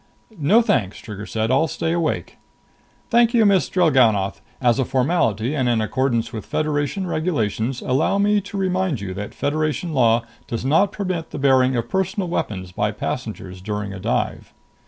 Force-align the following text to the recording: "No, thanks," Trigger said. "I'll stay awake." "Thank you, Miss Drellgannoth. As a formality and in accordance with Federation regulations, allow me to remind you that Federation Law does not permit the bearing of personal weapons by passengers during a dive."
"No, 0.39 0.63
thanks," 0.63 0.97
Trigger 0.97 1.27
said. 1.27 1.51
"I'll 1.51 1.67
stay 1.67 1.91
awake." 1.91 2.37
"Thank 3.11 3.35
you, 3.35 3.45
Miss 3.45 3.69
Drellgannoth. 3.69 4.41
As 4.59 4.79
a 4.79 4.83
formality 4.83 5.53
and 5.53 5.69
in 5.69 5.79
accordance 5.79 6.33
with 6.33 6.43
Federation 6.43 7.05
regulations, 7.05 7.81
allow 7.85 8.17
me 8.17 8.41
to 8.41 8.57
remind 8.57 8.99
you 8.99 9.13
that 9.13 9.35
Federation 9.35 9.93
Law 9.93 10.23
does 10.47 10.65
not 10.65 10.91
permit 10.91 11.29
the 11.29 11.37
bearing 11.37 11.75
of 11.75 11.87
personal 11.87 12.27
weapons 12.29 12.71
by 12.71 12.89
passengers 12.89 13.61
during 13.61 13.93
a 13.93 13.99
dive." 13.99 14.55